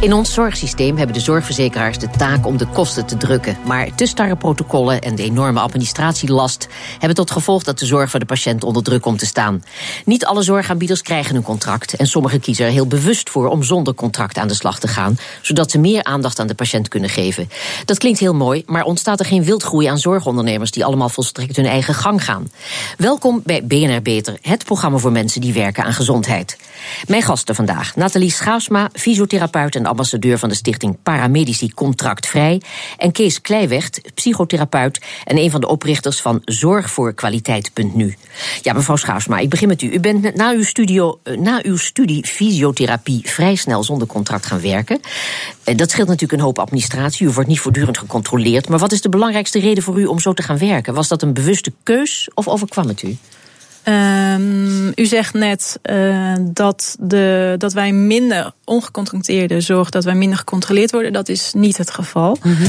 [0.00, 3.56] In ons zorgsysteem hebben de zorgverzekeraars de taak om de kosten te drukken.
[3.64, 8.20] Maar te starre protocollen en de enorme administratielast hebben tot gevolg dat de zorg voor
[8.20, 9.64] de patiënt onder druk komt te staan.
[10.04, 13.94] Niet alle zorgaanbieders krijgen een contract en sommigen kiezen er heel bewust voor om zonder
[13.94, 17.48] contract aan de slag te gaan, zodat ze meer aandacht aan de patiënt kunnen geven.
[17.84, 21.66] Dat klinkt heel mooi, maar ontstaat er geen wildgroei aan zorgondernemers die allemaal volstrekt hun
[21.66, 22.50] eigen gang gaan.
[22.98, 26.56] Welkom bij BNR Beter, het programma voor mensen die werken aan gezondheid.
[27.06, 32.62] Mijn gasten vandaag: Nathalie Schaafsma, fysiotherapeut en ambassadeur van de stichting Paramedici Contractvrij.
[32.96, 38.16] En Kees Kleiwecht, psychotherapeut en een van de oprichters van Zorgvoorkwaliteit.nu.
[38.62, 39.92] Ja, mevrouw Schaafsma, ik begin met u.
[39.92, 44.60] U bent na uw, studio, eh, na uw studie fysiotherapie vrij snel zonder contract gaan
[44.60, 45.00] werken.
[45.64, 47.26] Eh, dat scheelt natuurlijk een hoop administratie.
[47.26, 48.68] U wordt niet voortdurend gecontroleerd.
[48.68, 50.94] Maar wat is de belangrijkste reden voor u om zo te gaan werken?
[50.94, 53.16] Was dat een bewuste keus of overkwam het u?
[53.88, 60.38] Um, u zegt net uh, dat, de, dat wij minder ongecontracteerde zorg, dat wij minder
[60.38, 61.12] gecontroleerd worden.
[61.12, 62.38] Dat is niet het geval.
[62.42, 62.66] Mm -hmm.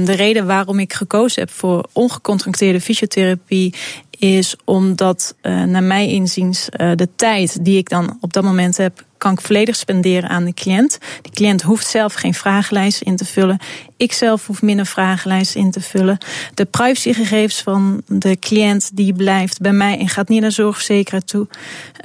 [0.00, 3.74] uh, de reden waarom ik gekozen heb voor ongecontracteerde fysiotherapie
[4.18, 9.04] is omdat, uh, naar mijn inziens, de tijd die ik dan op dat moment heb
[9.18, 10.98] kan ik volledig spenderen aan de cliënt.
[11.22, 13.58] De cliënt hoeft zelf geen vragenlijst in te vullen.
[13.96, 16.18] Ik zelf hoef minder vragenlijsten in te vullen.
[16.54, 21.48] De privacygegevens van de cliënt die blijft bij mij en gaat niet naar zorgverzekeraar toe.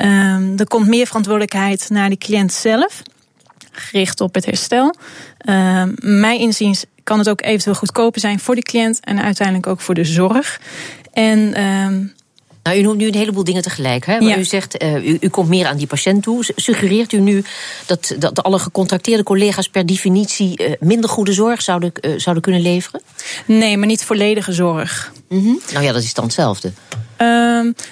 [0.01, 3.01] Um, er komt meer verantwoordelijkheid naar de cliënt zelf,
[3.71, 4.95] gericht op het herstel.
[5.45, 9.81] Um, mijn inziens kan het ook eventueel goedkoper zijn voor de cliënt en uiteindelijk ook
[9.81, 10.59] voor de zorg.
[11.13, 12.13] En um,
[12.63, 14.05] nou, u noemt nu een heleboel dingen tegelijk.
[14.05, 14.17] Hè?
[14.17, 14.37] Ja.
[14.37, 16.45] U zegt, uh, u, u, komt meer aan die patiënt toe.
[16.55, 17.43] Suggereert u nu
[17.85, 22.61] dat, dat alle gecontracteerde collega's per definitie uh, minder goede zorg zouden, uh, zouden kunnen
[22.61, 23.01] leveren?
[23.45, 25.11] Nee, maar niet volledige zorg.
[25.29, 25.59] Mm -hmm.
[25.73, 26.71] Nou ja, dat is dan hetzelfde.
[27.21, 27.27] Uh,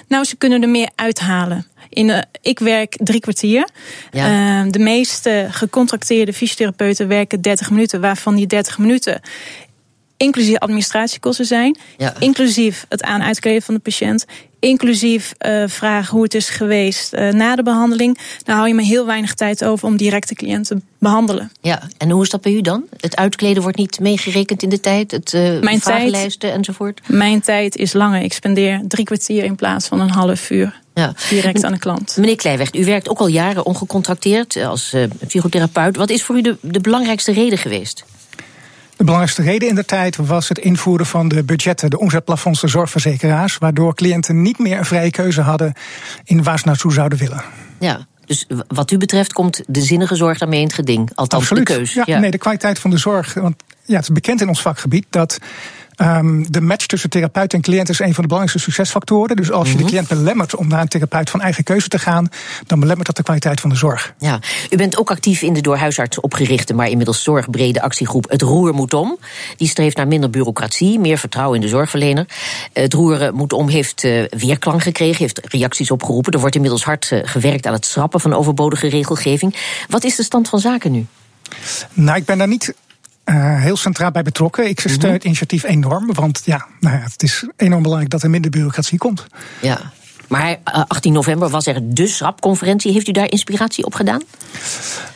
[0.08, 1.66] nou, ze kunnen er meer uithalen.
[1.88, 3.68] In, ik werk drie kwartier.
[4.10, 4.64] Ja.
[4.64, 9.20] de meeste gecontracteerde fysiotherapeuten werken 30 minuten, waarvan die 30 minuten
[10.20, 12.14] inclusief administratiekosten zijn, ja.
[12.18, 14.24] inclusief het aan uitkleden van de patiënt,
[14.60, 18.82] inclusief uh, vragen hoe het is geweest uh, na de behandeling, dan hou je me
[18.82, 21.52] heel weinig tijd over om direct de cliënt te behandelen.
[21.60, 22.84] Ja, en hoe is dat bij u dan?
[23.00, 27.00] Het uitkleden wordt niet meegerekend in de tijd, het uh, mijn vragenlijsten tijd, enzovoort?
[27.06, 28.22] Mijn tijd is langer.
[28.22, 30.80] Ik spendeer drie kwartier in plaats van een half uur.
[30.94, 31.14] Ja.
[31.28, 32.16] Direct aan de klant.
[32.16, 34.94] Meneer Kleiweg, u werkt ook al jaren ongecontracteerd als
[35.26, 35.96] psychotherapeut.
[35.96, 38.04] Wat is voor u de, de belangrijkste reden geweest?
[39.00, 42.68] De belangrijkste reden in de tijd was het invoeren van de budgetten, de omzetplafonds, de
[42.68, 45.72] zorgverzekeraars, waardoor cliënten niet meer een vrije keuze hadden
[46.24, 47.42] in waar ze naartoe zouden willen.
[47.78, 51.10] Ja, dus wat u betreft komt de zinnige zorg daarmee in het geding.
[51.14, 51.66] Althans, Absoluut.
[51.66, 51.92] de keus.
[51.92, 53.34] Ja, ja, nee, de kwaliteit van de zorg.
[53.34, 55.38] Want ja, het is bekend in ons vakgebied dat
[56.02, 59.36] Um, de match tussen therapeut en cliënt is een van de belangrijkste succesfactoren.
[59.36, 62.28] Dus als je de cliënt belemmert om naar een therapeut van eigen keuze te gaan,
[62.66, 64.14] dan belemmert dat de kwaliteit van de zorg.
[64.18, 64.38] Ja,
[64.70, 68.74] u bent ook actief in de door huisarts opgerichte, maar inmiddels zorgbrede actiegroep Het Roer
[68.74, 69.18] Moet Om.
[69.56, 72.26] Die streeft naar minder bureaucratie, meer vertrouwen in de zorgverlener.
[72.72, 76.32] Het Roer Moet Om heeft uh, weerklank gekregen, heeft reacties opgeroepen.
[76.32, 79.56] Er wordt inmiddels hard uh, gewerkt aan het schrappen van overbodige regelgeving.
[79.88, 81.06] Wat is de stand van zaken nu?
[81.92, 82.74] Nou, ik ben daar niet
[83.24, 84.68] uh, heel centraal bij betrokken.
[84.68, 88.30] Ik steun het initiatief enorm, want ja, nou ja, het is enorm belangrijk dat er
[88.30, 89.26] minder bureaucratie komt.
[89.60, 89.92] Ja.
[90.28, 92.92] Maar 18 november was er de SRAP-conferentie.
[92.92, 94.22] Heeft u daar inspiratie op gedaan?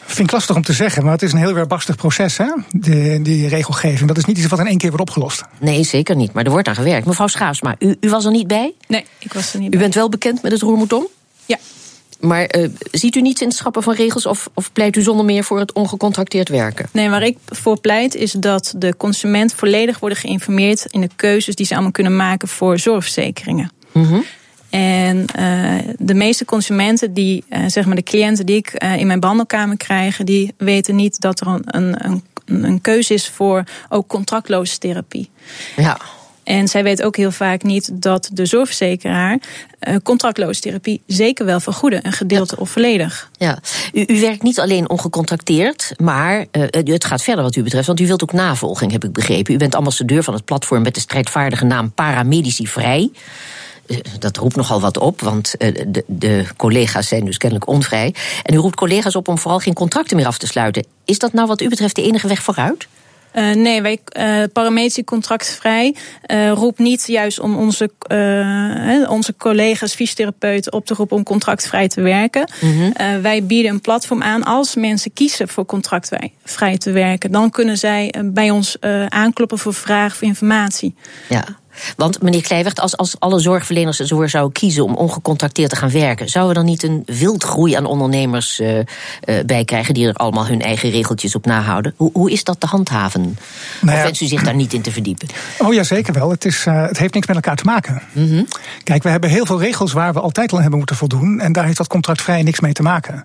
[0.05, 2.47] Vind ik lastig om te zeggen, maar het is een heel weerbastig proces, hè?
[2.71, 4.09] Die, die regelgeving.
[4.09, 5.45] Dat is niet iets wat in één keer wordt opgelost.
[5.61, 6.33] Nee, zeker niet.
[6.33, 7.07] Maar er wordt aan gewerkt.
[7.07, 8.75] Mevrouw Schaafsma, u, u was er niet bij?
[8.89, 9.79] Nee, ik was er niet u bij.
[9.79, 11.07] U bent wel bekend met het roermoetom?
[11.47, 11.59] Ja.
[12.21, 15.25] Maar uh, ziet u niets in het schrappen van regels of, of pleit u zonder
[15.25, 16.89] meer voor het ongecontracteerd werken?
[16.93, 21.55] Nee, waar ik voor pleit is dat de consument volledig wordt geïnformeerd in de keuzes
[21.55, 23.73] die ze allemaal kunnen maken voor zorgverzekeringen.
[23.93, 24.25] Mm -hmm.
[24.71, 29.21] En uh, de meeste consumenten, die, uh, zeg maar de cliënten die ik in mijn
[29.21, 32.23] behandelkamer krijg, die weten niet dat er een, een, een,
[32.65, 35.31] een keuze is voor ook contractloze therapie.
[35.77, 35.99] Ja.
[36.45, 39.39] En zij weet ook heel vaak niet dat de zorgverzekeraar
[39.81, 42.63] uh, contractloze therapie zeker wel vergoeden, een gedeelte ja.
[42.63, 43.31] of volledig.
[43.39, 43.59] Ja,
[43.93, 48.01] u, u, werkt niet alleen ongecontracteerd, maar uh, het gaat verder wat u betreft, want
[48.01, 49.55] u wilt ook navolging, heb ik begrepen.
[49.55, 53.11] U bent ambassadeur van het platform met de strijdvaardige naam Paramedici Vrij.
[53.87, 58.15] Uh, dat roept nogal wat op, want de, de collega's zijn dus kennelijk onvrij.
[58.43, 60.87] En u roept collega's op om vooral geen contracten meer af te sluiten.
[61.05, 62.87] Is dat nou wat u betreft de enige weg vooruit?
[63.35, 65.95] Uh, nee, wij, uh, parametrisch contractvrij
[66.27, 67.91] uh, roept niet juist om onze,
[69.09, 72.49] onze collega's fysiotherapeuten op te roepen om contractvrij te werken.
[72.61, 73.23] Mm -hmm.
[73.23, 77.33] wij bieden een platform aan als mensen kiezen voor contractvrij te werken.
[77.33, 78.77] Dan kunnen zij bij ons
[79.09, 80.95] aankloppen voor vragen of informatie.
[81.29, 81.45] Ja.
[81.97, 86.29] Want meneer Kleiweg, als, als alle zorgverleners ervoor zouden kiezen om ongecontracteerd te gaan werken,
[86.29, 88.85] zouden we dan niet een wildgroei aan ondernemers uh, uh,
[89.47, 91.95] bij krijgen die er allemaal hun eigen regeltjes op nahouden?
[91.97, 93.21] Hoe, hoe is dat te handhaven?
[93.21, 93.37] Nou
[93.81, 95.29] ja, of wenst u zich daar niet in te verdiepen?
[95.59, 96.31] Oh ja, zeker wel.
[96.31, 98.03] Het, is, uh, het heeft niks met elkaar te maken.
[98.13, 98.47] Mm -hmm.
[98.85, 101.41] Kijk, we hebben heel veel regels waar we altijd al aan hebben moeten voldoen.
[101.41, 103.25] En daar heeft dat contractvrij niks mee te maken.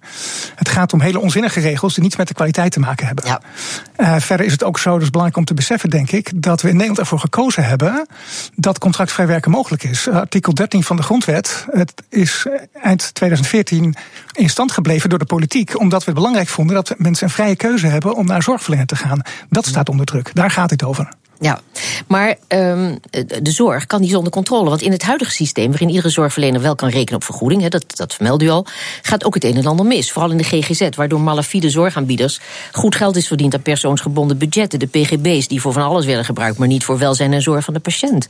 [0.56, 3.25] Het gaat om hele onzinnige regels die niets met de kwaliteit te maken hebben.
[3.25, 4.22] Ja.
[4.22, 6.74] verder is het ook zo, dus belangrijk om te beseffen, denk ik, dat we in
[6.74, 8.07] Nederland ervoor gekozen hebben
[8.56, 10.09] dat contractvrij werken mogelijk is.
[10.09, 13.95] Artikel 13 van de grondwet het is eind 2014
[14.31, 17.56] in stand gebleven door de politiek, omdat we het belangrijk vonden dat mensen een vrije
[17.56, 19.21] keuze hebben om naar zorgverlener te gaan.
[19.50, 20.31] Dat staat onder druk.
[20.33, 21.09] Daar gaat het over.
[21.39, 21.59] Ja,
[22.07, 23.00] maar um,
[23.41, 24.69] de zorg kan niet zonder controle.
[24.69, 28.13] Want in het huidige systeem, waarin iedere zorgverlener wel kan rekenen op vergoeding, dat, dat
[28.13, 28.65] vermeld u al,
[29.01, 30.12] gaat ook het een en ander mis.
[30.12, 32.39] Vooral in de GGZ, waardoor malafide zorgaanbieders
[32.71, 34.80] goed geld is verdiend aan persoonsgebonden budgetten.
[34.80, 37.74] De PGB's die voor van alles werden gebruikt, maar niet voor welzijn en zorg van
[37.74, 38.27] de patiënt.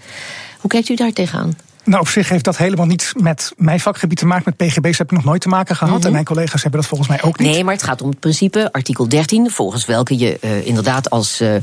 [0.59, 1.68] Hoe kijkt u daar tegenaan?
[1.83, 4.53] Nou, op zich heeft dat helemaal niets met mijn vakgebied te maken.
[4.57, 5.93] Met PGB's heb ik nog nooit te maken gehad.
[5.93, 6.05] Mm -hmm.
[6.07, 7.51] En mijn collega's hebben dat volgens mij ook niet.
[7.51, 11.41] Nee, maar het gaat om het principe, artikel 13, volgens welke je uh, inderdaad als
[11.41, 11.61] uh, uh,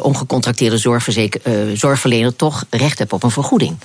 [0.00, 0.78] ongecontracteerde
[1.74, 3.76] zorgverlener toch recht hebt op een vergoeding.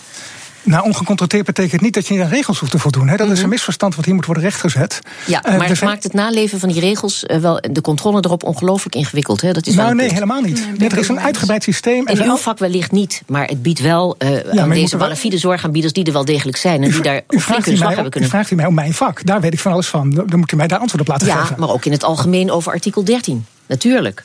[0.63, 3.07] Nou, ongecontracteerd betekent niet dat je niet aan regels hoeft te voldoen.
[3.07, 3.17] Hè.
[3.17, 4.99] Dat is een misverstand wat hier moet worden rechtgezet.
[5.25, 9.41] Ja, maar het maakt het naleven van die regels, wel de controle erop ongelooflijk ingewikkeld.
[9.41, 9.51] Hè.
[9.51, 10.67] Dat is nou, nee, helemaal niet.
[10.77, 12.07] Nee, er is een uitgebreid systeem.
[12.07, 15.93] In uw vak wellicht niet, maar het biedt wel uh, ja, aan deze malafide zorgaanbieders
[15.93, 18.29] die er wel degelijk zijn en die daar flink hun slag hebben kunnen.
[18.29, 20.09] U vraagt u mij om mijn vak, daar weet ik van alles van.
[20.09, 21.55] Dan moet u mij daar antwoord op laten ja, geven.
[21.55, 23.45] Ja, maar ook in het algemeen over artikel 13.
[23.67, 24.23] Natuurlijk.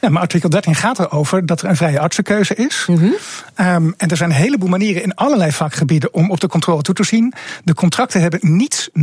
[0.00, 2.84] Ja, maar artikel 13 gaat erover dat er een vrije artsenkeuze is.
[2.86, 3.14] Mm -hmm.
[3.66, 6.94] um, en er zijn een heleboel manieren in allerlei vakgebieden om op de controle toe
[6.94, 7.32] te zien.
[7.64, 8.94] De contracten hebben niets 0,0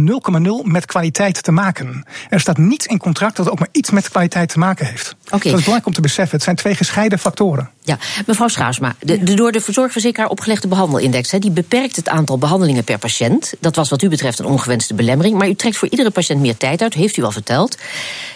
[0.64, 2.06] met kwaliteit te maken.
[2.30, 5.16] Er staat niets in contract dat ook maar iets met kwaliteit te maken heeft.
[5.26, 5.30] Okay.
[5.30, 6.36] Dat is belangrijk om te beseffen.
[6.36, 7.70] Het zijn twee gescheiden factoren.
[7.82, 11.32] Ja, mevrouw Schaasma, de, de door de verzorgverzekeraar opgelegde behandelindex...
[11.32, 13.54] He, die beperkt het aantal behandelingen per patiënt.
[13.60, 15.38] Dat was wat u betreft een ongewenste belemmering.
[15.38, 17.78] Maar u trekt voor iedere patiënt meer tijd uit, heeft u al verteld.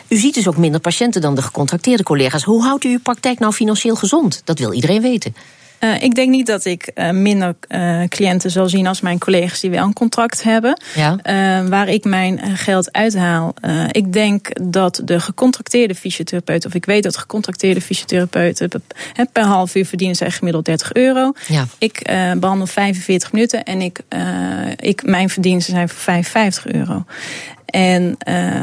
[0.09, 2.43] U ziet dus ook minder patiënten dan de gecontracteerde collega's.
[2.43, 4.41] Hoe houdt u uw praktijk nou financieel gezond?
[4.45, 5.35] Dat wil iedereen weten.
[5.79, 9.59] Uh, ik denk niet dat ik uh, minder uh, cliënten zal zien als mijn collega's
[9.59, 10.81] die wel een contract hebben.
[10.95, 11.17] Ja.
[11.69, 13.53] waar ik mijn geld uithaal.
[13.91, 18.69] ik denk dat de gecontracteerde fysiotherapeuten, of ik weet dat gecontracteerde fysiotherapeuten
[19.31, 21.31] per half uur verdienen zij gemiddeld 30 euro.
[21.47, 21.67] Ja.
[21.77, 22.01] Ik
[22.37, 23.99] behandel 45 minuten en ik,
[24.75, 27.05] ik, mijn verdiensten zijn voor 55 euro.
[27.69, 28.17] En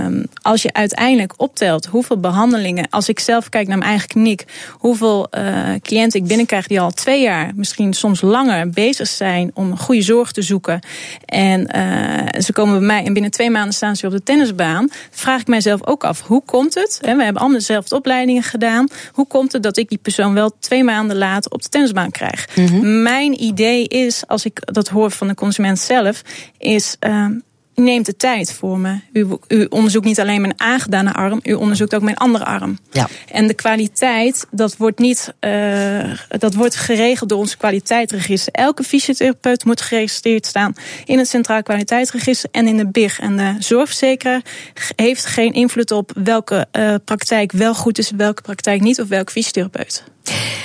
[0.04, 4.44] um, als je uiteindelijk optelt hoeveel behandelingen, als ik zelf kijk naar mijn eigen kliniek,
[4.72, 9.78] hoeveel uh, cliënten ik binnenkrijg die al twee jaar, misschien soms langer, bezig zijn om
[9.78, 10.80] goede zorg te zoeken.
[11.24, 14.88] En uh, ze komen bij mij en binnen twee maanden staan ze op de tennisbaan.
[15.10, 16.98] Vraag ik mijzelf ook af, hoe komt het?
[17.00, 18.88] We hebben allemaal dezelfde opleidingen gedaan.
[19.12, 22.48] Hoe komt het dat ik die persoon wel twee maanden later op de tennisbaan krijg?
[22.54, 23.02] Mm -hmm.
[23.02, 26.22] Mijn idee is, als ik dat hoor van de consument zelf,
[26.58, 26.96] is.
[27.00, 27.26] Uh,
[27.76, 28.98] u neemt de tijd voor me.
[29.12, 32.78] U, u, onderzoekt niet alleen mijn aangedane arm, u onderzoekt ook mijn andere arm.
[32.90, 33.08] Ja.
[33.30, 38.52] En de kwaliteit, dat wordt niet, uh, dat wordt geregeld door ons kwaliteitsregister.
[38.52, 40.74] Elke fysiotherapeut moet geregistreerd staan
[41.04, 43.20] in het Centraal Kwaliteitsregister en in de BIG.
[43.20, 44.42] En de zorgverzekeraar
[44.96, 49.32] heeft geen invloed op welke uh, praktijk wel goed is, welke praktijk niet, of welke
[49.32, 50.04] fysiotherapeut.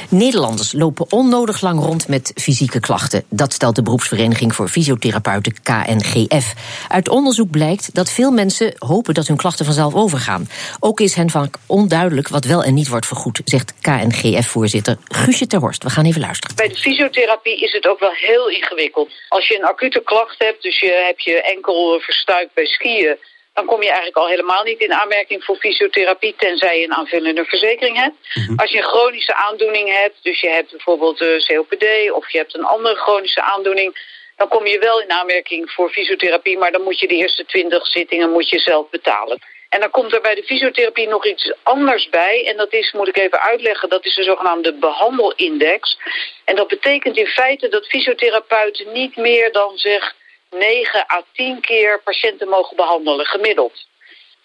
[0.09, 3.23] Nederlanders lopen onnodig lang rond met fysieke klachten.
[3.29, 6.53] Dat stelt de beroepsvereniging voor fysiotherapeuten KNGF.
[6.87, 10.49] Uit onderzoek blijkt dat veel mensen hopen dat hun klachten vanzelf overgaan.
[10.79, 15.83] Ook is hen vaak onduidelijk wat wel en niet wordt vergoed, zegt KNGF-voorzitter Guusje Terhorst.
[15.83, 16.55] We gaan even luisteren.
[16.55, 19.11] Bij de fysiotherapie is het ook wel heel ingewikkeld.
[19.27, 23.17] Als je een acute klacht hebt, dus je hebt je enkel verstuikt bij skiën
[23.53, 27.45] dan kom je eigenlijk al helemaal niet in aanmerking voor fysiotherapie, tenzij je een aanvullende
[27.45, 28.15] verzekering hebt.
[28.33, 28.59] Mm -hmm.
[28.59, 32.63] Als je een chronische aandoening hebt, dus je hebt bijvoorbeeld COPD of je hebt een
[32.63, 37.07] andere chronische aandoening, dan kom je wel in aanmerking voor fysiotherapie, maar dan moet je
[37.07, 39.39] de eerste twintig zittingen moet je zelf betalen.
[39.69, 42.47] En dan komt er bij de fysiotherapie nog iets anders bij.
[42.47, 45.97] En dat is, moet ik even uitleggen, dat is de zogenaamde behandelindex.
[46.45, 50.15] En dat betekent in feite dat fysiotherapeuten niet meer dan zeg
[50.51, 53.85] 9 à 10 keer patiënten mogen behandelen, gemiddeld.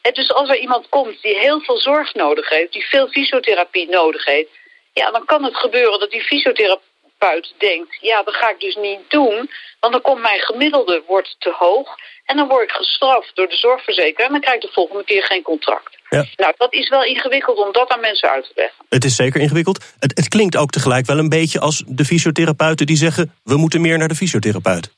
[0.00, 3.88] En dus als er iemand komt die heel veel zorg nodig heeft, die veel fysiotherapie
[3.88, 4.48] nodig heeft,
[4.92, 9.00] ja, dan kan het gebeuren dat die fysiotherapeut denkt, ja, dat ga ik dus niet
[9.08, 11.88] doen, want dan komt mijn gemiddelde wordt te hoog
[12.24, 15.24] en dan word ik gestraft door de zorgverzekeraar en dan krijg ik de volgende keer
[15.24, 15.96] geen contract.
[16.10, 16.24] Ja.
[16.36, 18.84] Nou, dat is wel ingewikkeld om dat aan mensen uit te leggen.
[18.88, 19.94] Het is zeker ingewikkeld.
[19.98, 23.34] Het, het klinkt ook tegelijk wel een beetje als de fysiotherapeuten die zeggen...
[23.44, 24.95] we moeten meer naar de fysiotherapeut.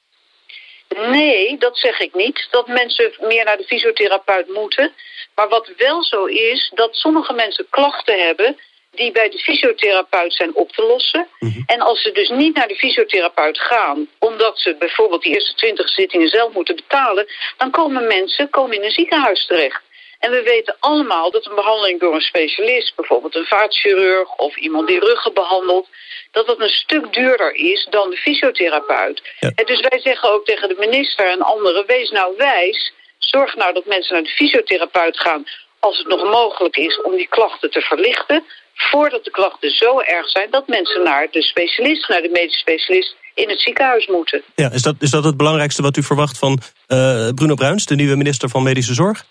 [0.89, 2.49] Nee, dat zeg ik niet.
[2.51, 4.93] Dat mensen meer naar de fysiotherapeut moeten.
[5.35, 8.57] Maar wat wel zo is, dat sommige mensen klachten hebben
[8.91, 11.29] die bij de fysiotherapeut zijn op te lossen.
[11.39, 11.61] Mhm.
[11.67, 15.89] En als ze dus niet naar de fysiotherapeut gaan, omdat ze bijvoorbeeld die eerste twintig
[15.89, 17.27] zittingen zelf moeten betalen,
[17.57, 19.83] dan komen mensen komen in een ziekenhuis terecht.
[20.19, 24.87] En we weten allemaal dat een behandeling door een specialist, bijvoorbeeld een vaatchirurg of iemand
[24.87, 25.89] die ruggen behandelt,
[26.31, 29.23] dat dat een stuk duurder is dan de fysiotherapeut.
[29.41, 33.73] En dus wij zeggen ook tegen de minister en anderen, wees nou wijs, zorg nou
[33.73, 35.45] dat mensen naar de fysiotherapeut gaan
[35.79, 38.45] als het nog mogelijk is om die klachten te verlichten,
[38.75, 43.17] voordat de klachten zo erg zijn dat mensen naar de specialist, naar de medische specialist
[43.35, 44.43] in het ziekenhuis moeten.
[44.55, 47.95] Ja, is dat, is dat het belangrijkste wat u verwacht van uh, Bruno Bruins, de
[47.95, 49.25] nieuwe minister van Medische Zorg?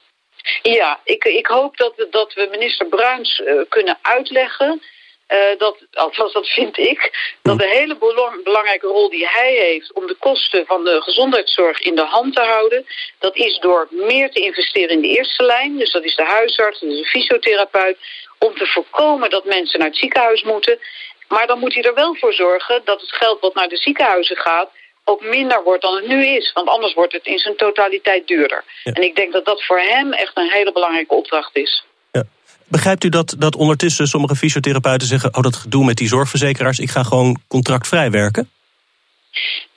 [0.62, 4.82] Ja, ik, ik hoop dat we, dat we minister Bruins uh, kunnen uitleggen
[5.28, 7.12] uh, dat, althans dat vind ik,
[7.42, 7.96] dat de hele
[8.44, 12.42] belangrijke rol die hij heeft om de kosten van de gezondheidszorg in de hand te
[12.42, 12.86] houden,
[13.20, 16.80] dat is door meer te investeren in de eerste lijn, dus dat is de huisarts,
[16.80, 17.98] dus de fysiotherapeut,
[18.40, 20.80] om te voorkomen dat mensen naar het ziekenhuis moeten.
[21.28, 24.38] Maar dan moet hij er wel voor zorgen dat het geld wat naar de ziekenhuizen
[24.38, 24.70] gaat
[25.08, 26.52] ook minder wordt dan het nu is.
[26.54, 28.64] Want anders wordt het in zijn totaliteit duurder.
[28.84, 31.84] En ik denk dat dat voor hem echt een hele belangrijke opdracht is.
[32.12, 32.24] Ja.
[32.68, 35.36] Begrijpt u dat, dat ondertussen sommige fysiotherapeuten zeggen...
[35.36, 38.50] oh, dat gedoe met die zorgverzekeraars, ik ga gewoon contractvrij werken?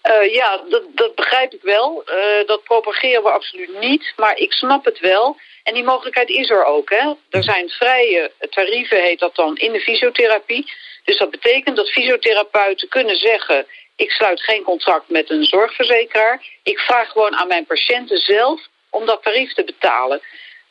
[0.05, 2.05] Uh, ja, dat, dat begrijp ik wel.
[2.07, 4.13] Uh, dat propageren we absoluut niet.
[4.17, 5.37] Maar ik snap het wel.
[5.63, 6.91] En die mogelijkheid is er ook.
[6.91, 7.13] Hè?
[7.31, 10.73] Er zijn vrije tarieven, heet dat dan, in de fysiotherapie.
[11.05, 13.67] Dus dat betekent dat fysiotherapeuten kunnen zeggen...
[14.01, 16.43] ik sluit geen contract met een zorgverzekeraar.
[16.63, 20.21] Ik vraag gewoon aan mijn patiënten zelf om dat tarief te betalen.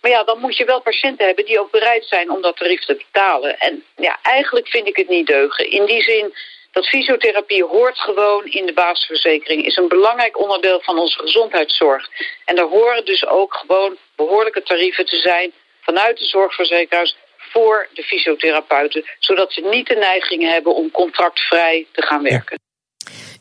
[0.02, 2.86] Maar ja, dan moet je wel patiënten hebben die ook bereid zijn om dat tarief
[2.86, 3.60] te betalen.
[3.60, 5.72] En ja, eigenlijk vind ik het niet deugen.
[5.72, 6.34] In die zin
[6.72, 9.66] dat fysiotherapie hoort gewoon in de basisverzekering.
[9.66, 12.10] Is een belangrijk onderdeel van onze gezondheidszorg.
[12.46, 18.04] En daar horen dus ook gewoon behoorlijke tarieven te zijn vanuit de zorgverzekeraars voor de
[18.04, 19.06] fysiotherapeuten.
[19.20, 22.60] Zodat ze niet de neiging hebben om contractvrij te gaan werken.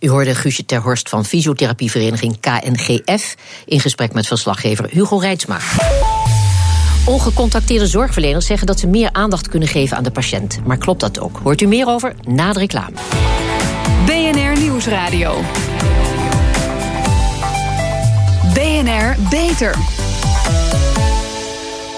[0.01, 3.35] U hoorde Guusje Terhorst van fysiotherapievereniging KNGF...
[3.67, 5.59] in gesprek met verslaggever Hugo Reitsma.
[7.05, 10.61] Ongecontacteerde zorgverleners zeggen dat ze meer aandacht kunnen geven aan de patiënt.
[10.65, 11.41] Maar klopt dat ook?
[11.43, 12.97] Hoort u meer over na de reclame.
[14.07, 15.41] BNR Nieuwsradio.
[18.55, 19.98] BNR Beter.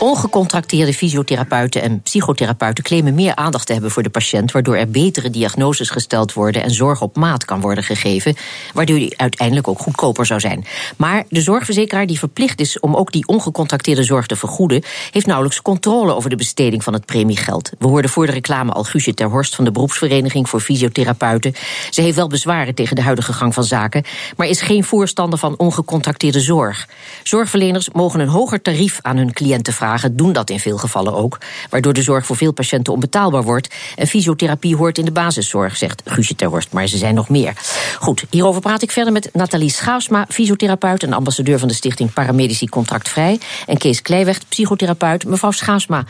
[0.00, 5.30] Ongecontracteerde fysiotherapeuten en psychotherapeuten claimen meer aandacht te hebben voor de patiënt, waardoor er betere
[5.30, 8.36] diagnoses gesteld worden en zorg op maat kan worden gegeven,
[8.74, 10.64] waardoor die uiteindelijk ook goedkoper zou zijn.
[10.96, 15.62] Maar de zorgverzekeraar die verplicht is om ook die ongecontracteerde zorg te vergoeden, heeft nauwelijks
[15.62, 17.70] controle over de besteding van het premiegeld.
[17.78, 21.54] We hoorden voor de reclame al Guusje ter Horst van de beroepsvereniging voor fysiotherapeuten.
[21.90, 24.04] Ze heeft wel bezwaren tegen de huidige gang van zaken,
[24.36, 26.88] maar is geen voorstander van ongecontracteerde zorg.
[27.22, 31.38] Zorgverleners mogen een hoger tarief aan hun cliënten vragen doen dat in veel gevallen ook.
[31.70, 33.74] Waardoor de zorg voor veel patiënten onbetaalbaar wordt.
[33.96, 36.72] En fysiotherapie hoort in de basiszorg, zegt Guusje Terhorst.
[36.72, 37.52] Maar ze zijn nog meer.
[37.98, 42.68] Goed, hierover praat ik verder met Nathalie Schaafsma, fysiotherapeut en ambassadeur van de stichting Paramedici
[42.68, 43.40] Contractvrij.
[43.66, 45.24] En Kees Kleiweg, psychotherapeut.
[45.24, 46.04] Mevrouw Schaafsma,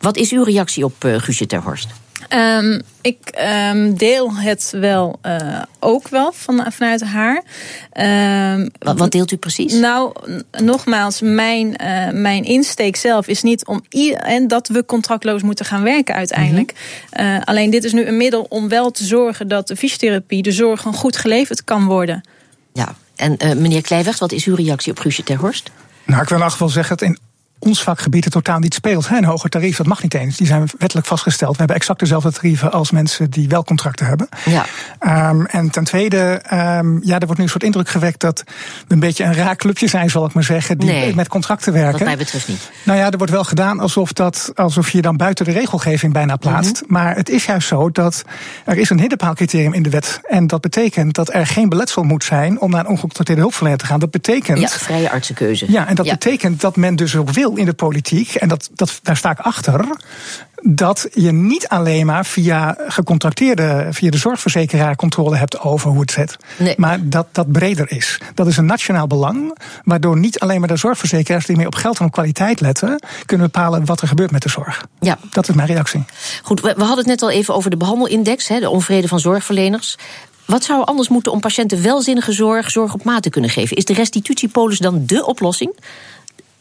[0.00, 2.01] wat is uw reactie op uh, Guusje Terhorst?
[2.30, 3.18] Um, ik
[3.72, 7.42] um, deel het wel uh, ook wel van, vanuit haar.
[8.56, 9.72] Um, wat, wat, deelt u precies?
[9.72, 10.14] Nou,
[10.50, 13.82] nogmaals, mijn, uh, mijn insteek zelf is niet om
[14.16, 16.72] en dat we contractloos moeten gaan werken uiteindelijk.
[16.72, 17.36] Mm -hmm.
[17.36, 20.52] uh, alleen dit is nu een middel om wel te zorgen dat de fysiotherapie, de
[20.52, 22.28] zorg, gewoon goed geleverd kan worden.
[22.72, 25.70] Ja, en meneer Kleiweg, wat is uw reactie op Guusje Terhorst?
[26.04, 27.18] Nou, ik wil in ieder geval zeggen dat in
[27.62, 29.08] ons vakgebied het totaal niet speelt.
[29.10, 30.36] Een hoger tarief, dat mag niet eens.
[30.36, 31.52] Die zijn wettelijk vastgesteld.
[31.52, 34.28] We hebben exact dezelfde tarieven als mensen die wel contracten hebben.
[34.44, 34.66] Ja.
[35.30, 38.42] Um, en ten tweede, um, ja, er wordt nu een soort indruk gewekt dat
[38.86, 41.72] we een beetje een raar clubje zijn, zal ik maar zeggen, die nee, met contracten
[41.72, 41.92] werken.
[41.92, 42.70] Wat mij betreft niet.
[42.82, 46.36] Nou ja, er wordt wel gedaan alsof, dat, alsof je dan buiten de regelgeving bijna
[46.36, 46.80] plaatst.
[46.80, 46.96] Mm -hmm.
[46.96, 48.22] Maar het is juist zo dat
[48.64, 50.20] er is een hinderpaalcriterium in de wet.
[50.22, 53.86] En dat betekent dat er geen beletsel moet zijn om naar een ongecontracteerde hulpverlener te
[53.86, 54.00] gaan.
[54.00, 54.60] Dat betekent.
[54.60, 55.72] Ja, vrije artsenkeuze.
[55.72, 56.12] Ja, en dat ja.
[56.12, 59.38] betekent dat men dus ook wil in de politiek, en dat, dat, daar sta ik
[59.38, 59.86] achter,
[60.62, 66.10] dat je niet alleen maar via gecontracteerde, via de zorgverzekeraar controle hebt over hoe het
[66.10, 66.36] zit.
[66.58, 66.74] Nee.
[66.76, 68.20] Maar dat dat breder is.
[68.34, 71.98] Dat is een nationaal belang, waardoor niet alleen maar de zorgverzekeraars die meer op geld
[71.98, 74.86] en op kwaliteit letten, kunnen bepalen wat er gebeurt met de zorg.
[75.00, 75.18] Ja.
[75.30, 76.04] Dat is mijn reactie.
[76.42, 79.96] Goed, we hadden het net al even over de behandelindex, de onvrede van zorgverleners.
[80.44, 83.76] Wat zou er anders moeten om patiënten welzinnige zorg, zorg op maat te kunnen geven?
[83.76, 85.74] Is de restitutiepolis dan dé oplossing?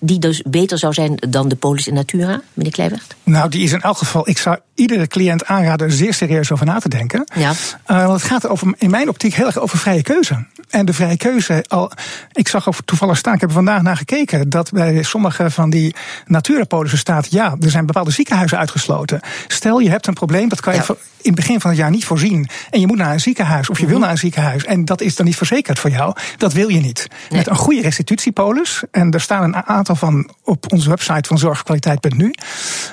[0.03, 3.07] Die dus beter zou zijn dan de polis in natura, meneer Kleiweg?
[3.23, 6.65] Nou, die is in elk geval, ik zou iedere cliënt aanraden er zeer serieus over
[6.65, 7.23] na te denken.
[7.35, 7.51] Ja.
[7.51, 10.45] Uh, want het gaat over, in mijn optiek heel erg over vrije keuze.
[10.69, 11.91] En de vrije keuze, al,
[12.31, 15.69] ik zag over toevallig staan, ik heb er vandaag naar gekeken, dat bij sommige van
[15.69, 19.19] die naturapolissen staat, ja, er zijn bepaalde ziekenhuizen uitgesloten.
[19.47, 20.85] Stel, je hebt een probleem, dat kan je ja.
[20.89, 22.49] in het begin van het jaar niet voorzien.
[22.69, 25.15] En je moet naar een ziekenhuis, of je wil naar een ziekenhuis, en dat is
[25.15, 26.15] dan niet verzekerd voor jou.
[26.37, 27.07] Dat wil je niet.
[27.29, 27.39] Nee.
[27.39, 32.33] Met een goede restitutiepolis, en er staan een aantal van op onze website van zorgkwaliteit.nu,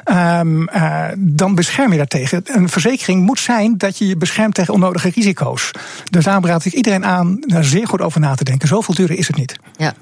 [0.05, 2.43] um, uh, dan bescherm je daartegen.
[2.45, 5.71] Een verzekering moet zijn dat je je beschermt tegen onnodige risico's.
[6.11, 8.69] Dus daarom raad ik iedereen aan zeer goed over na te denken.
[8.69, 9.57] Zoveel duurder is het niet.
[9.77, 9.95] Ja.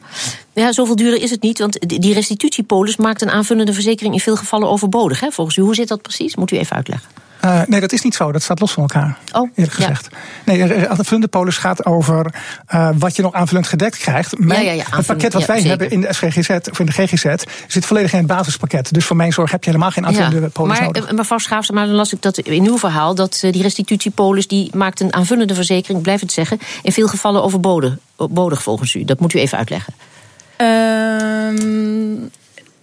[0.53, 4.37] Ja, zoveel duurder is het niet, want die restitutiepolis maakt een aanvullende verzekering in veel
[4.37, 5.21] gevallen overbodig.
[5.21, 6.37] Hè, volgens u, hoe zit dat precies?
[6.37, 7.09] Moet u even uitleggen.
[7.47, 8.33] Uh, nee, dat is niet zo.
[8.33, 9.19] Dat staat los van elkaar.
[9.33, 10.09] Oh, eerlijk gezegd.
[10.11, 10.53] Ja.
[10.53, 12.35] Nee, aanvullende polis gaat over
[12.75, 14.39] uh, wat je nog aanvullend gedekt krijgt.
[14.39, 15.71] Mijn, ja, ja, ja, het pakket wat wij zeker.
[15.71, 17.35] hebben in de SGGZ of in de GGZ
[17.67, 18.93] zit volledig in het basispakket.
[18.93, 21.13] Dus voor mijn zorg heb je helemaal geen aanvullende polis maar, nodig.
[21.13, 25.01] Mevrouw Schaafse, maar dan las ik dat in uw verhaal dat die restitutiepolis die maakt
[25.01, 29.05] een aanvullende verzekering, blijf het zeggen, in veel gevallen overbodig, overbodig volgens u.
[29.05, 29.95] Dat moet u even uitleggen.
[30.57, 32.31] Um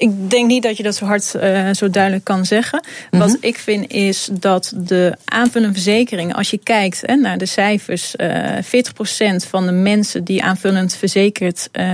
[0.04, 2.84] ik denk niet dat je dat zo hard, uh, zo duidelijk kan zeggen.
[2.84, 3.20] Mm -hmm.
[3.20, 8.14] Wat ik vind is dat de aanvullende verzekeringen, als je kijkt hè, naar de cijfers,
[8.18, 11.86] uh, 40% van de mensen die aanvullend verzekerd uh,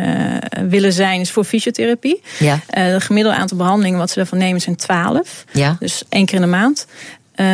[0.69, 2.21] willen zijn, is voor fysiotherapie.
[2.39, 2.59] Ja.
[2.67, 5.45] het gemiddelde aantal behandelingen wat ze daarvan nemen zijn 12.
[5.51, 5.75] Ja.
[5.79, 6.87] Dus één keer in de maand.
[7.39, 7.45] Uh,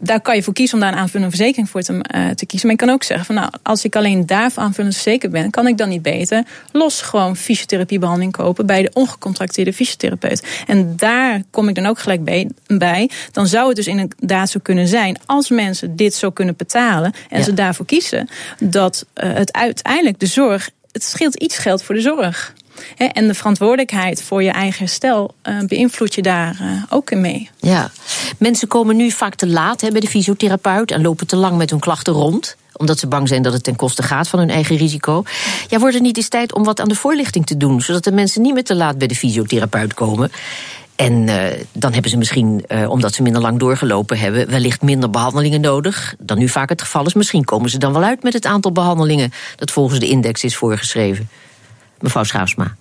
[0.00, 2.68] daar kan je voor kiezen om daar een aanvullende verzekering voor te, uh, te, kiezen.
[2.68, 5.66] Maar je kan ook zeggen van nou, als ik alleen daarvoor aanvullend verzekerd ben, kan
[5.66, 10.46] ik dan niet beter los gewoon fysiotherapiebehandeling kopen bij de ongecontracteerde fysiotherapeut.
[10.66, 12.48] En daar kom ik dan ook gelijk bij.
[12.66, 13.10] bij.
[13.32, 17.38] Dan zou het dus inderdaad zo kunnen zijn, als mensen dit zo kunnen betalen en
[17.38, 17.44] ja.
[17.44, 22.00] ze daarvoor kiezen, dat uh, het uiteindelijk de zorg, het scheelt iets geld voor de
[22.00, 22.54] zorg.
[22.96, 27.50] En de verantwoordelijkheid voor je eigen herstel uh, beïnvloed je daar uh, ook in mee.
[27.60, 27.90] Ja,
[28.38, 31.80] mensen komen nu vaak te laat bij de fysiotherapeut en lopen te lang met hun
[31.80, 35.22] klachten rond omdat ze bang zijn dat het ten koste gaat van hun eigen risico.
[35.68, 38.12] Ja, wordt het niet eens tijd om wat aan de voorlichting te doen, zodat de
[38.12, 40.30] mensen niet meer te laat bij de fysiotherapeut komen?
[40.96, 45.60] En uh, dan hebben ze misschien, omdat ze minder lang doorgelopen hebben, wellicht minder behandelingen
[45.60, 47.14] nodig dan nu vaak het geval is.
[47.14, 50.56] Misschien komen ze dan wel uit met het aantal behandelingen dat volgens de index is
[50.56, 51.28] voorgeschreven.
[52.04, 52.76] Mevrouw Schaafsma.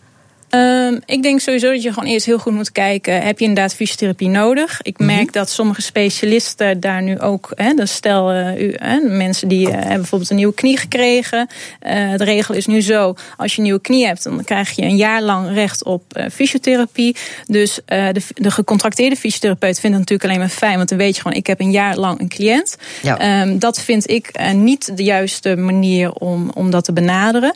[0.87, 3.21] Um, ik denk sowieso dat je gewoon eerst heel goed moet kijken.
[3.21, 4.81] Heb je inderdaad fysiotherapie nodig?
[4.81, 5.31] Ik merk mm -hmm.
[5.31, 7.51] dat sommige specialisten daar nu ook.
[7.55, 11.47] Hè, dan stel uh, u, hè, mensen die uh, hebben bijvoorbeeld een nieuwe knie gekregen.
[11.87, 14.81] Uh, de regel is nu zo: als je een nieuwe knie hebt, dan krijg je
[14.81, 17.15] een jaar lang recht op fysiotherapie.
[17.47, 21.21] Dus de, de, gecontracteerde fysiotherapeut vindt het natuurlijk alleen maar fijn, want dan weet je
[21.21, 22.77] gewoon: ik heb een jaar lang een cliënt.
[23.01, 23.41] Ja.
[23.41, 27.55] Um, dat vind ik niet de juiste manier om, om dat te benaderen.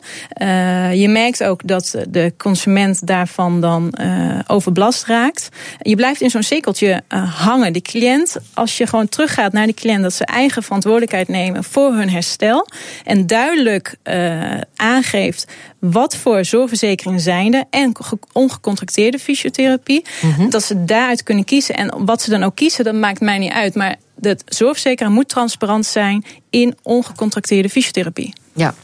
[0.98, 5.48] je merkt ook dat de consument daarvan dan uh, overbelast raakt.
[5.78, 7.72] Je blijft in zo'n cirkeltje uh, hangen.
[7.72, 11.94] Die cliënt, als je gewoon teruggaat naar die cliënt, dat ze eigen verantwoordelijkheid nemen voor
[11.94, 12.68] hun herstel.
[13.04, 15.46] En duidelijk uh, aangeeft
[15.80, 17.92] wat voor zorgverzekeringen zijn er en
[18.32, 20.04] ongecontracteerde fysiotherapie.
[20.22, 20.50] Mm -hmm.
[20.50, 21.74] Dat ze daaruit kunnen kiezen.
[21.74, 23.74] En wat ze dan ook kiezen, dat maakt mij niet uit.
[23.74, 28.32] Maar de zorgverzekeraar moet transparant zijn in ongecontracteerde fysiotherapie.
[28.58, 28.74] Ja,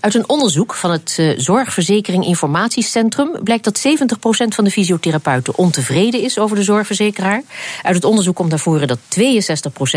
[0.00, 6.22] uit een onderzoek van het uh, Zorgverzekering Informatiecentrum blijkt dat 70% van de fysiotherapeuten ontevreden
[6.22, 7.42] is over de zorgverzekeraar.
[7.82, 9.02] Uit het onderzoek komt naar voren dat 62%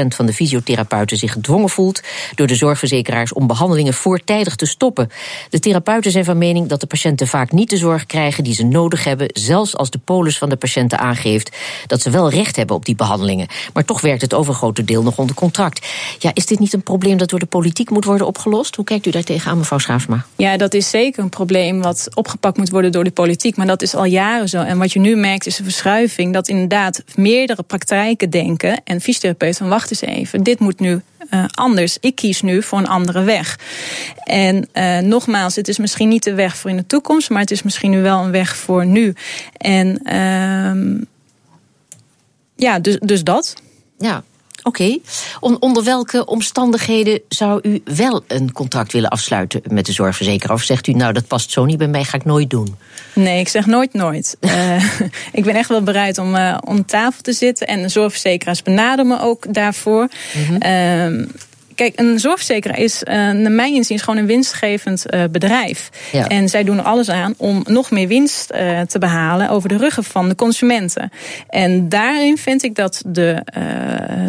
[0.08, 2.02] van de fysiotherapeuten zich gedwongen voelt
[2.36, 5.10] door de zorgverzekeraars om behandelingen voortijdig te stoppen.
[5.50, 8.64] De therapeuten zijn van mening dat de patiënten vaak niet de zorg krijgen die ze
[8.64, 12.76] nodig hebben, zelfs als de polis van de patiënten aangeeft dat ze wel recht hebben
[12.76, 13.48] op die behandelingen.
[13.74, 15.88] Maar toch werkt het overgrote deel nog onder contract.
[16.20, 18.76] Ja, is dit niet een probleem dat door de politiek moet worden opgelost?
[18.76, 20.26] Hoe kijkt u daar tegenaan, mevrouw Schaafsma?
[20.36, 23.56] Ja, dat is zeker een probleem wat opgepakt moet worden door de politiek.
[23.56, 24.62] Maar dat is al jaren zo.
[24.62, 28.82] En wat je nu merkt is een verschuiving dat inderdaad meerdere praktijken denken.
[28.84, 31.98] En fysiotherapeuten van wacht eens even, dit moet nu uh, anders.
[32.00, 33.60] Ik kies nu voor een andere weg.
[34.24, 37.52] En uh, nogmaals, het is misschien niet de weg voor in de toekomst, maar het
[37.52, 39.14] is misschien nu wel een weg voor nu.
[39.58, 41.02] En uh,
[42.56, 43.56] ja, dus, dus dat.
[43.98, 44.24] Ja,
[44.64, 44.84] Oké.
[44.84, 45.58] Okay.
[45.60, 50.56] Onder welke omstandigheden zou u wel een contract willen afsluiten met de zorgverzekeraar?
[50.56, 52.76] Of zegt u, nou, dat past zo niet bij mij, ga ik nooit doen?
[53.14, 54.38] Nee, ik zeg nooit nooit.
[54.40, 54.84] uh,
[55.32, 57.68] ik ben echt wel bereid om uh, om tafel te zitten.
[57.68, 60.08] En de zorgverzekeraars benaderen me ook daarvoor.
[60.34, 61.22] Mm -hmm.
[61.22, 61.28] uh,
[61.76, 65.90] kijk, een zorgverzekeraar is uh, naar mijn inziens gewoon een winstgevend uh, bedrijf.
[66.12, 66.28] Ja.
[66.28, 69.78] En zij doen er alles aan om nog meer winst uh, te behalen over de
[69.78, 71.12] ruggen van de consumenten.
[71.50, 73.42] En daarin vind ik dat de,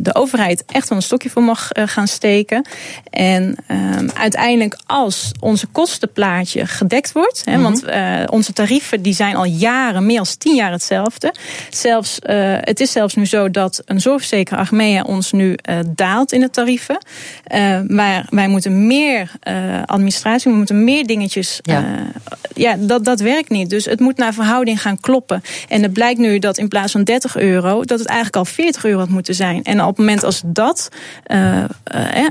[0.03, 2.67] de overheid echt wel een stokje voor mag gaan steken.
[3.11, 7.81] En ehm, uiteindelijk, als onze kostenplaatje gedekt wordt, hè, mm -hmm.
[7.81, 11.35] want onze tarieven die zijn al jaren, meer dan tien jaar hetzelfde.
[11.71, 12.19] Zelfs,
[12.61, 16.99] het is zelfs nu zo dat een zorgverzekeraar Achmea ons nu daalt in de tarieven.
[17.55, 21.59] Uh, maar wij moeten meer uh, administratie, we moeten meer dingetjes.
[21.63, 22.01] Ja, uh,
[22.55, 23.71] ja dat, dat werkt niet.
[23.71, 25.43] Dus het moet naar verhouding gaan kloppen.
[25.69, 28.85] En het blijkt nu dat in plaats van 30 euro, dat het eigenlijk al 40
[28.85, 29.63] euro had moeten zijn.
[29.63, 30.89] En op het moment als dat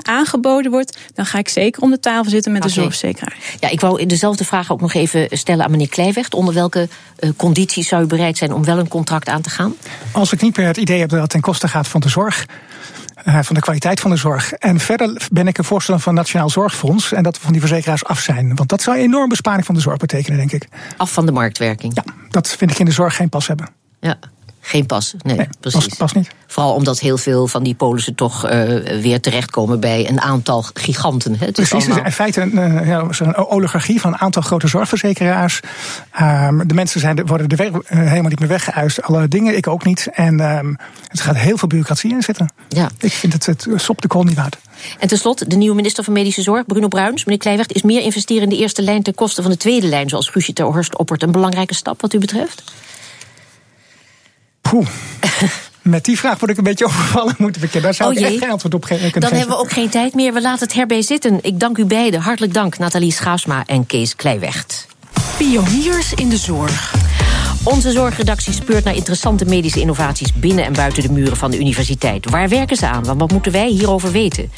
[0.01, 2.73] aangeboden wordt, dan ga ik zeker om de tafel zitten met okay.
[2.73, 3.37] de zorgverzekeraar.
[3.59, 6.33] Ja, ik wou dezelfde vraag ook nog even stellen aan meneer Kleiwecht.
[6.33, 6.87] Onder welke
[7.35, 9.75] condities zou u bereid zijn om wel een contract aan te gaan?
[10.11, 12.45] Als ik niet meer het idee heb dat het ten koste gaat van de zorg
[13.23, 14.53] van de kwaliteit van de zorg.
[14.53, 18.05] En verder ben ik een voorstander van Nationaal Zorgfonds en dat we van die verzekeraars
[18.05, 18.55] af zijn.
[18.55, 20.67] Want dat zou een enorme besparing van de zorg betekenen, denk ik.
[20.97, 21.95] Af van de marktwerking.
[21.95, 23.69] Ja, dat vind ik in de zorg geen pas hebben.
[23.99, 24.17] Ja.
[24.65, 25.13] Geen pas.
[25.21, 25.85] Nee, nee precies.
[25.85, 26.29] Pas, pas, niet.
[26.47, 28.51] Vooral omdat heel veel van die polissen toch uh,
[29.01, 31.35] weer terechtkomen bij een aantal giganten.
[31.35, 31.45] Hè.
[31.45, 32.05] Het precies, is allemaal...
[32.05, 35.59] in feite een, een oligarchie van een aantal grote zorgverzekeraars.
[36.21, 39.01] Um, de mensen zijn, worden er uh, helemaal niet meer weggeëist.
[39.01, 40.07] Alle dingen, ik ook niet.
[40.11, 42.51] En um, het gaat heel veel bureaucratie in zitten.
[42.69, 42.89] Ja.
[42.99, 44.57] Ik vind het, het sop de kool niet waard.
[44.99, 47.25] En tenslotte, de nieuwe minister van Medische Zorg, Bruno Bruins.
[47.25, 50.09] Meneer Kleiweg, is meer investeren in de eerste lijn ten koste van de tweede lijn,
[50.09, 52.63] zoals Guusje ter Horst oppert, een belangrijke stap wat u betreft?
[54.73, 54.87] Poeh.
[55.81, 58.37] Met die vraag word ik een beetje overvallen, moet ik Daar zou oh ik echt
[58.37, 59.37] geen antwoord op kunnen Dan geven.
[59.37, 60.33] hebben we ook geen tijd meer.
[60.33, 61.39] We laten het herbij zitten.
[61.41, 62.21] Ik dank u beiden.
[62.21, 64.87] Hartelijk dank, Nathalie Schaasma en Kees Kleiwecht.
[65.37, 66.93] Pioniers in de zorg.
[67.63, 72.29] Onze zorgredactie speurt naar interessante medische innovaties binnen en buiten de muren van de universiteit.
[72.29, 73.17] Waar werken ze aan?
[73.17, 74.51] Wat moeten wij hierover weten?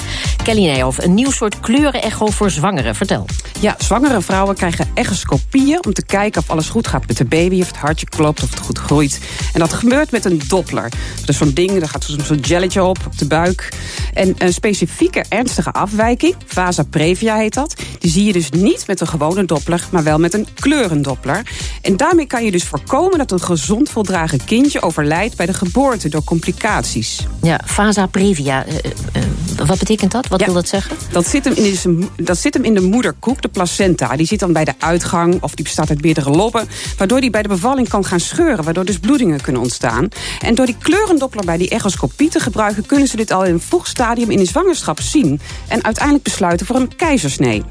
[0.46, 2.96] Kelly Nijhoff, een nieuw soort kleurenecho voor zwangeren.
[2.96, 3.26] Vertel.
[3.60, 7.62] Ja, zwangere vrouwen krijgen echoscopieën om te kijken of alles goed gaat met de baby,
[7.62, 9.20] of het hartje klopt, of het goed groeit.
[9.54, 10.90] En dat gebeurt met een doppler.
[11.20, 13.70] Dat is zo'n ding, daar gaat zo'n jelletje op, op de buik.
[14.14, 19.02] En een specifieke ernstige afwijking, vasa previa heet dat, die zie je dus niet met
[19.02, 21.42] een gewone doppler, maar wel met een kleurendoppler.
[21.82, 26.10] En daarmee kan je dus voorkomen dat een gezond voldragen kindje overlijdt bij de geboorte
[26.10, 27.26] door complicaties.
[27.42, 28.66] Ja, fasa previa.
[28.68, 30.28] Uh, uh, wat betekent dat?
[30.36, 30.98] Wat ja, wil dat zeggen?
[31.12, 34.16] Dat zit, hem in de, dat zit hem in de moederkoek, de placenta.
[34.16, 36.68] Die zit dan bij de uitgang, of die bestaat uit meerdere loppen,
[36.98, 40.08] waardoor die bij de bevalling kan gaan scheuren, waardoor dus bloedingen kunnen ontstaan.
[40.40, 43.62] En door die kleurendoppler bij die echoscopie te gebruiken, kunnen ze dit al in een
[43.62, 47.64] vroeg stadium in de zwangerschap zien en uiteindelijk besluiten voor een keizersnee.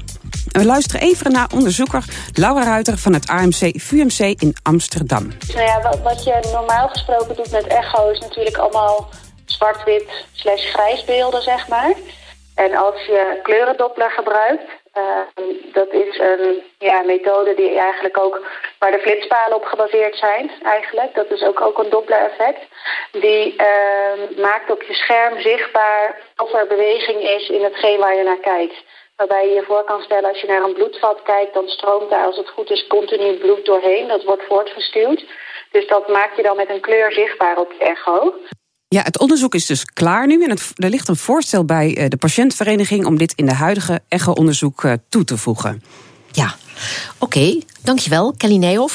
[0.51, 5.27] En we luisteren even naar onderzoeker Laura Ruiter van het AMC VUMC in Amsterdam.
[5.47, 9.09] Nou ja, wat, wat je normaal gesproken doet met echo is natuurlijk allemaal
[9.45, 11.93] zwart-wit slash grijs beelden, zeg maar.
[12.55, 18.41] En als je kleurendoppler gebruikt, uh, dat is een ja, methode die eigenlijk ook
[18.79, 21.13] waar de flitspalen op gebaseerd zijn, eigenlijk.
[21.13, 22.61] Dat is ook, ook een Doppler-effect.
[23.11, 28.23] Die uh, maakt op je scherm zichtbaar of er beweging is in hetgeen waar je
[28.23, 28.83] naar kijkt.
[29.15, 32.25] Waarbij je je voor kan stellen, als je naar een bloedvat kijkt, dan stroomt daar,
[32.25, 34.07] als het goed is, continu bloed doorheen.
[34.07, 35.25] Dat wordt voortgestuwd.
[35.71, 38.33] Dus dat maak je dan met een kleur zichtbaar op je echo.
[38.87, 40.43] Ja, het onderzoek is dus klaar nu.
[40.43, 45.23] En er ligt een voorstel bij de patiëntvereniging om dit in de huidige echo-onderzoek toe
[45.23, 45.83] te voegen.
[46.31, 46.55] Ja,
[47.17, 47.59] oké.
[47.81, 48.87] Dankjewel, Kelly.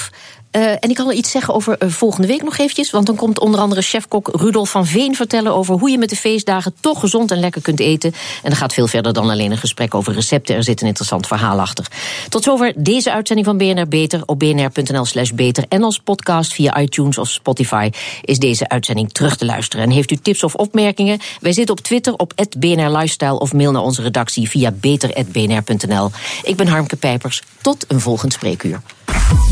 [0.57, 2.91] Uh, en ik kan al iets zeggen over uh, volgende week nog eventjes.
[2.91, 6.17] Want dan komt onder andere chefkok Rudolf van Veen vertellen over hoe je met de
[6.17, 8.13] feestdagen toch gezond en lekker kunt eten.
[8.43, 10.57] En dat gaat veel verder dan alleen een gesprek over recepten.
[10.57, 11.87] Er zit een interessant verhaal achter.
[12.29, 14.23] Tot zover deze uitzending van BNR Beter.
[14.27, 15.65] Op bnr.nl slash beter.
[15.69, 17.91] En als podcast via iTunes of Spotify
[18.23, 19.85] is deze uitzending terug te luisteren.
[19.85, 21.19] En heeft u tips of opmerkingen?
[21.41, 26.11] Wij zitten op Twitter op BNR Lifestyle of mail naar onze redactie via beter.bnr.nl.
[26.43, 27.43] Ik ben Harmke Pijpers.
[27.61, 28.81] Tot een volgend spreekuur.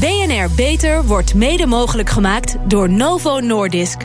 [0.01, 3.97] BNR Beter wordt mede mogelijk gemaakt door Novo Nordisk.